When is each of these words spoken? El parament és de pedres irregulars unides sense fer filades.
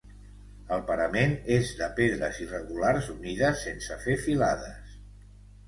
El 0.77 0.79
parament 0.87 1.35
és 1.57 1.69
de 1.83 1.91
pedres 1.99 2.41
irregulars 2.47 3.13
unides 3.19 3.63
sense 3.69 4.01
fer 4.09 4.19
filades. 4.27 4.99